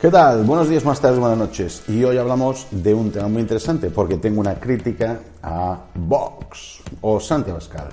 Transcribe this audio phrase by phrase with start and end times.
[0.00, 0.44] ¿Qué tal?
[0.44, 1.82] Buenos días, buenas tardes, buenas noches.
[1.86, 7.20] Y hoy hablamos de un tema muy interesante porque tengo una crítica a Vox o
[7.20, 7.88] Santi Abascal.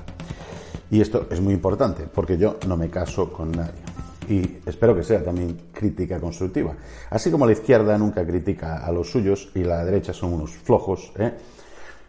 [0.89, 3.81] Y esto es muy importante porque yo no me caso con nadie.
[4.29, 6.73] Y espero que sea también crítica constructiva.
[7.09, 11.11] Así como la izquierda nunca critica a los suyos y la derecha son unos flojos,
[11.19, 11.33] ¿eh?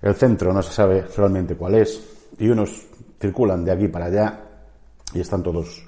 [0.01, 2.01] el centro no se sabe realmente cuál es
[2.39, 2.87] y unos
[3.21, 4.41] circulan de aquí para allá
[5.13, 5.85] y están todos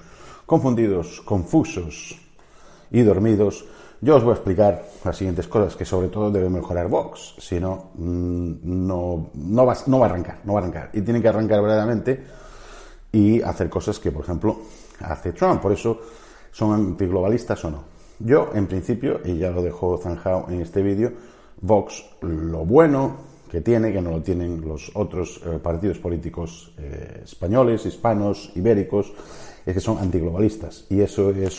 [0.46, 2.18] confundidos, confusos
[2.90, 3.66] y dormidos
[4.02, 7.60] yo os voy a explicar las siguientes cosas que sobre todo debe mejorar Vox, si
[7.60, 10.90] no, mm, no, no, va, no va a arrancar, no va a arrancar.
[10.94, 12.24] Y tiene que arrancar verdaderamente
[13.12, 14.58] y hacer cosas que, por ejemplo,
[15.00, 15.60] hace Trump.
[15.60, 16.00] Por eso,
[16.50, 17.84] ¿son antiglobalistas o no?
[18.18, 21.12] Yo, en principio, y ya lo dejo zanjado en este vídeo,
[21.60, 23.16] Vox, lo bueno
[23.50, 29.12] que tiene, que no lo tienen los otros eh, partidos políticos eh, españoles, hispanos, ibéricos,
[29.66, 30.86] es que son antiglobalistas.
[30.88, 31.56] Y eso es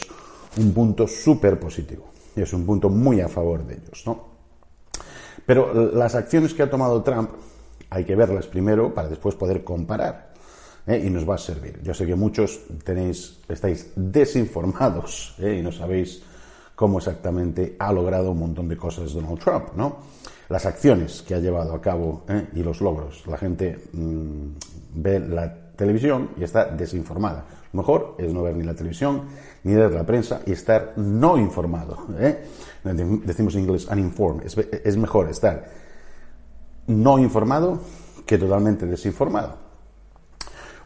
[0.58, 2.06] un punto súper positivo.
[2.36, 4.32] Es un punto muy a favor de ellos, ¿no?
[5.46, 7.30] Pero las acciones que ha tomado Trump
[7.90, 10.32] hay que verlas primero para después poder comparar.
[10.88, 11.04] ¿eh?
[11.06, 11.82] Y nos va a servir.
[11.84, 15.58] Yo sé que muchos tenéis, estáis desinformados ¿eh?
[15.59, 16.24] y no sabéis
[16.76, 19.98] cómo exactamente ha logrado un montón de cosas Donald Trump, ¿no?
[20.50, 22.48] Las acciones que ha llevado a cabo ¿eh?
[22.56, 23.26] y los logros.
[23.28, 24.48] La gente mmm,
[24.96, 27.46] ve la televisión y está desinformada.
[27.74, 29.24] Lo mejor es no ver ni la televisión
[29.64, 31.98] ni leer la prensa y estar no informado.
[32.20, 32.46] ¿eh?
[32.84, 34.46] Decimos en inglés uninformed.
[34.46, 35.66] Es, es mejor estar
[36.88, 37.80] no informado
[38.26, 39.56] que totalmente desinformado.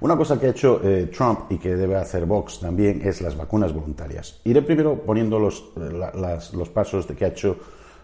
[0.01, 3.35] Una cosa que ha hecho eh, Trump y que debe hacer Vox también es las
[3.35, 4.39] vacunas voluntarias.
[4.43, 7.57] Iré primero poniendo los, la, las, los pasos de que ha hecho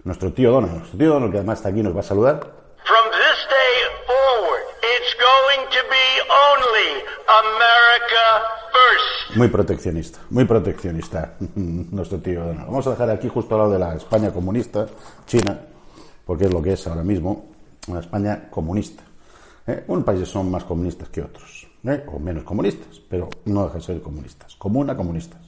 [0.03, 0.77] nuestro tío Donald.
[0.77, 2.60] Nuestro tío Donald, que además está aquí, nos va a saludar.
[9.35, 12.45] Muy proteccionista, muy proteccionista nuestro tío.
[12.45, 14.85] Vamos a dejar aquí justo al lado de la España comunista,
[15.25, 15.59] China,
[16.25, 17.45] porque es lo que es ahora mismo,
[17.87, 19.03] una España comunista.
[19.67, 19.85] ¿Eh?
[19.87, 22.03] Unos países son más comunistas que otros, ¿eh?
[22.11, 25.39] o menos comunistas, pero no dejan de ser comunistas, comuna comunistas.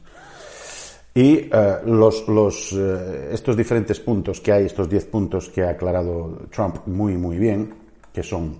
[1.15, 5.69] Y uh, los, los, uh, estos diferentes puntos que hay, estos 10 puntos que ha
[5.71, 7.75] aclarado Trump muy, muy bien,
[8.11, 8.57] que son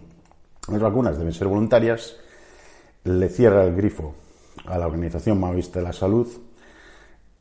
[0.68, 2.18] las vacunas deben ser voluntarias,
[3.04, 4.16] le cierra el grifo
[4.66, 6.28] a la Organización Maoísta de la Salud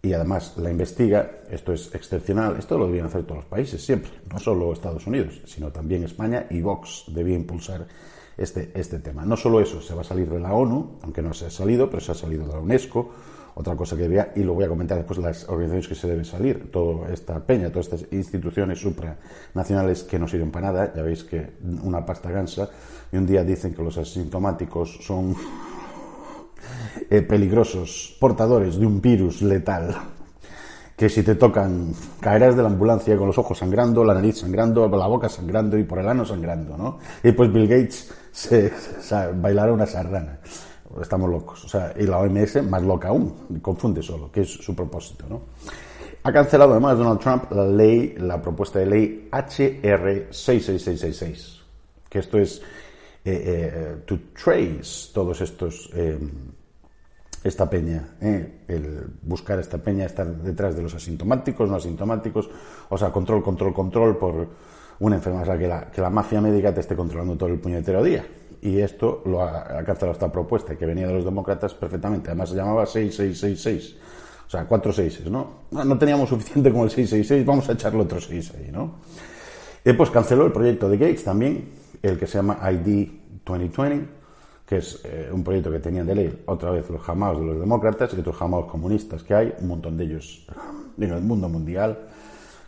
[0.02, 4.10] y además la investiga, esto es excepcional, esto lo debían hacer todos los países siempre,
[4.30, 7.86] no solo Estados Unidos, sino también España y Vox debía impulsar
[8.36, 9.24] este, este tema.
[9.24, 11.88] No solo eso, se va a salir de la ONU, aunque no se ha salido,
[11.88, 13.10] pero se ha salido de la UNESCO,
[13.54, 16.24] otra cosa que debía, y lo voy a comentar después, las organizaciones que se deben
[16.24, 21.24] salir, toda esta peña, todas estas instituciones supranacionales que no sirven para nada, ya veis
[21.24, 22.68] que una pasta gansa,
[23.12, 25.36] y un día dicen que los asintomáticos son
[27.10, 29.94] eh, peligrosos, portadores de un virus letal,
[30.96, 34.88] que si te tocan caerás de la ambulancia con los ojos sangrando, la nariz sangrando,
[34.88, 36.98] la boca sangrando y por el ano sangrando, ¿no?
[37.22, 40.38] Y pues Bill Gates se, se bailará una sardana.
[41.00, 41.64] Estamos locos.
[41.64, 45.40] O sea, y la OMS más loca aún, confunde solo, que es su propósito, ¿no?
[46.24, 51.60] Ha cancelado además Donald Trump la ley, la propuesta de ley HR 66666,
[52.08, 52.62] que esto es
[53.24, 56.18] eh, eh, to trace todos estos eh,
[57.42, 58.62] esta peña, ¿eh?
[58.68, 62.48] el buscar esta peña, estar detrás de los asintomáticos, no asintomáticos,
[62.88, 64.48] o sea, control, control, control por
[65.00, 68.24] una enfermedad, que la, que la mafia médica te esté controlando todo el puñetero día.
[68.62, 72.48] Y esto lo ha, ha cancelado esta propuesta que venía de los demócratas perfectamente, además
[72.48, 73.96] se llamaba 6666,
[74.46, 75.62] o sea, cuatro seises, ¿no?
[75.70, 78.96] No teníamos suficiente con el 666, vamos a echarle otro 6 ahí, ¿no?
[79.84, 81.70] Y pues canceló el proyecto de Gates también,
[82.02, 83.08] el que se llama ID
[83.44, 84.06] 2020,
[84.66, 87.60] que es eh, un proyecto que tenían de ley otra vez los jamaos de los
[87.60, 90.46] demócratas y otros jamaos comunistas que hay, un montón de ellos
[90.98, 91.98] en el mundo mundial,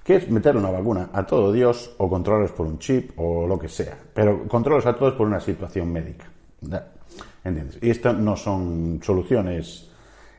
[0.04, 3.58] que es meter una vacuna a todo Dios o controlarlos por un chip o lo
[3.58, 6.26] que sea, pero controlarlos a todos por una situación médica.
[7.42, 7.78] ¿Entiendes?
[7.80, 9.90] Y esto no son soluciones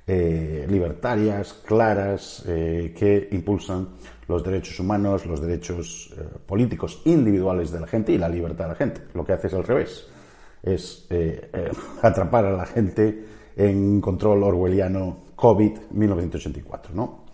[0.07, 3.89] eh, libertarias, claras, eh, que impulsan
[4.27, 8.69] los derechos humanos, los derechos eh, políticos individuales de la gente y la libertad de
[8.69, 9.01] la gente.
[9.15, 10.07] Lo que hace es al revés
[10.61, 11.07] es
[12.01, 13.25] atrapar a la gente
[13.55, 16.89] en control orwelliano COVID-1984.
[16.93, 17.24] ¿no?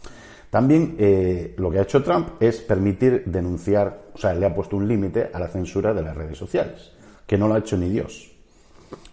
[0.52, 4.76] También eh, lo que ha hecho Trump es permitir denunciar, o sea, le ha puesto
[4.76, 6.92] un límite a la censura de las redes sociales,
[7.26, 8.30] que no lo ha hecho ni Dios.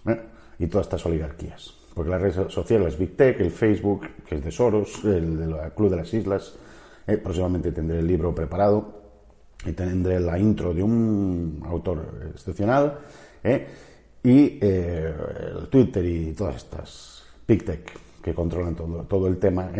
[0.05, 0.21] ¿eh?
[0.59, 1.73] Y todas estas oligarquías.
[1.95, 5.91] Porque las redes sociales, Big Tech, el Facebook, que es de Soros, el de Club
[5.91, 6.57] de las Islas,
[7.07, 8.99] eh, próximamente tendré el libro preparado
[9.65, 12.99] y tendré la intro de un autor excepcional.
[14.25, 19.71] y el Twitter y todas estas Big Tech que controlan todo, el tema.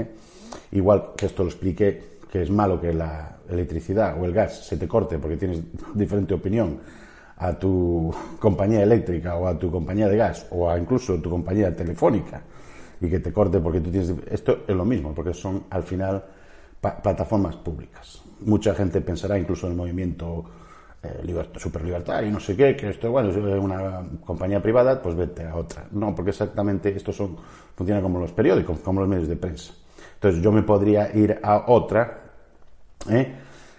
[0.73, 4.77] Igual que esto lo expliqué que es malo que la electricidad o el gas se
[4.77, 5.63] te corte porque tienes
[5.95, 6.79] diferente opinión
[7.39, 11.75] a tu compañía eléctrica o a tu compañía de gas o a incluso tu compañía
[11.75, 12.43] telefónica
[13.01, 14.13] y que te corte porque tú tienes...
[14.31, 16.25] Esto es lo mismo, porque son al final
[16.81, 18.21] plataformas públicas.
[18.41, 20.45] Mucha gente pensará, incluso en el movimiento
[21.03, 25.45] eh, super libertario, no sé qué, que esto bueno, es una compañía privada, pues vete
[25.47, 25.87] a otra.
[25.93, 27.37] No, porque exactamente estos son,
[27.77, 29.73] funcionan como los periódicos, como los medios de prensa.
[30.19, 32.23] Entonces yo me podría ir a otra
[33.09, 33.35] ¿eh?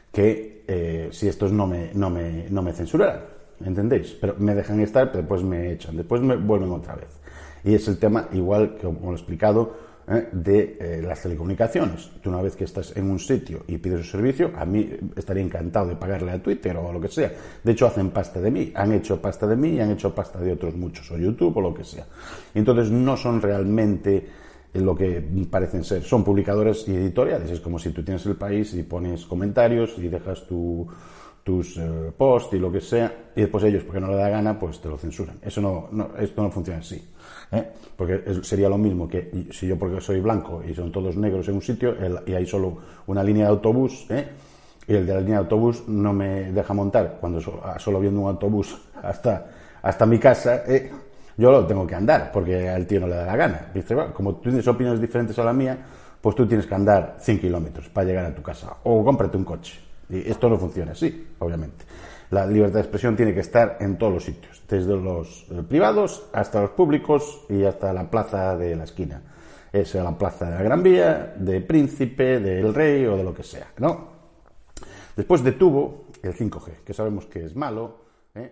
[0.09, 3.21] que eh, si estos no me, no me, no me censuraran,
[3.65, 4.15] ¿entendéis?
[4.21, 7.09] Pero me dejan estar, pero después me echan, después me vuelven otra vez.
[7.65, 9.75] Y es el tema, igual que como lo he explicado,
[10.07, 10.30] ¿eh?
[10.31, 12.09] de eh, las telecomunicaciones.
[12.21, 15.44] Tú una vez que estás en un sitio y pides un servicio, a mí estaría
[15.44, 17.31] encantado de pagarle a Twitter o lo que sea.
[17.63, 20.39] De hecho, hacen pasta de mí, han hecho pasta de mí y han hecho pasta
[20.39, 22.06] de otros muchos, o YouTube o lo que sea.
[22.53, 24.25] Entonces, no son realmente
[24.74, 26.04] lo que parecen ser.
[26.04, 27.50] Son publicadores y editoriales.
[27.51, 30.88] Es como si tú tienes el país y pones comentarios y dejas tu
[31.44, 34.60] tus eh, posts y lo que sea, y después ellos, porque no le da gana,
[34.60, 35.39] pues te lo censuran.
[35.42, 37.04] Eso no, esto no funciona así.
[37.51, 37.71] ¿eh?
[37.95, 41.56] Porque sería lo mismo que si yo, porque soy blanco y son todos negros en
[41.56, 41.95] un sitio
[42.27, 42.77] y hay solo
[43.07, 44.27] una línea de autobús, ¿eh?
[44.88, 48.22] y el de la línea de autobús no me deja montar cuando ah, solo, viendo
[48.22, 49.50] un autobús hasta,
[49.81, 50.63] hasta mi casa,
[51.39, 53.71] yo lo tengo que andar porque al tío no le da la gana.
[53.74, 55.77] Dice, como tú tienes opiniones diferentes a la mía,
[56.19, 59.45] pues tú tienes que andar 100 kilómetros para llegar a tu casa o cómprate un
[59.45, 59.80] coche.
[60.09, 61.86] Y esto no funciona así, obviamente.
[62.31, 66.27] La libertad de expresión tiene que estar en todos los sitios, desde los eh, privados
[66.33, 69.21] hasta los públicos y hasta la plaza de la esquina.
[69.71, 73.44] Es la plaza de la Gran Vía, de Príncipe, del Rey o de lo que
[73.44, 74.09] sea, ¿no?
[75.15, 77.97] Después detuvo el 5G, que sabemos que es malo.
[78.36, 78.51] ¿eh?